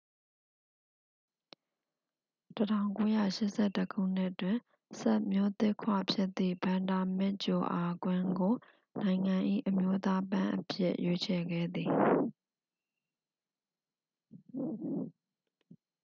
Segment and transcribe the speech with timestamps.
[2.57, 4.57] 1981 ခုနှစ်တွင်
[5.01, 8.53] စပ်မျိုးသစ်ခွဖြစ်သည့် ဗန်ဒါမစ်ဂျိုအာကွင်းကို
[8.99, 9.37] နိုင်ငံ၏
[9.67, 11.89] အမျိုးသားပန်းအဖြစ် ရွေးချယ်ခဲ့သည်